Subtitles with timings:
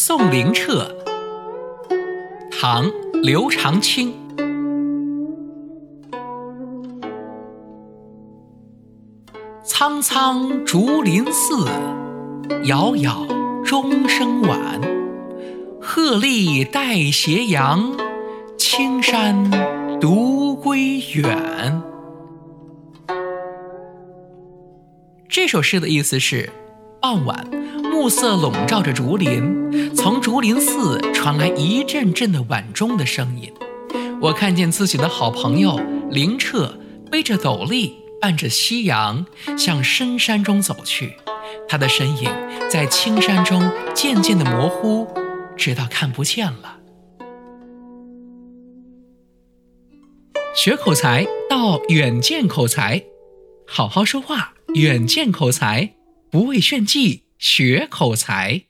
[0.00, 0.94] 送灵澈，
[2.52, 2.86] 唐·
[3.20, 4.14] 刘长卿。
[9.64, 11.66] 苍苍竹林寺，
[12.62, 13.26] 杳杳
[13.64, 14.80] 钟声晚。
[15.80, 17.92] 鹤唳带斜阳，
[18.56, 19.50] 青山
[20.00, 21.82] 独归远。
[25.28, 26.48] 这首诗的意思是：
[27.02, 27.44] 傍晚，
[27.98, 33.52] 暮色笼罩着竹林，从竹林寺传来一阵阵的晚钟的声音。
[34.20, 36.78] 我看见自己的好朋友灵澈
[37.10, 39.26] 背着斗笠，伴着夕阳
[39.58, 41.16] 向深山中走去，
[41.68, 42.30] 他的身影
[42.70, 45.08] 在青山中渐渐的模糊，
[45.56, 46.78] 直到看不见了。
[50.54, 53.02] 学口才到远见口才，
[53.66, 54.54] 好好说话。
[54.74, 55.94] 远见口才，
[56.30, 58.67] 不为炫技学口才。